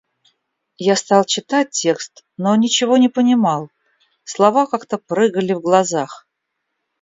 [0.83, 3.69] Я стал читать текст, но ничего не понимал,
[4.23, 6.27] слова как-то прыгали в глазах.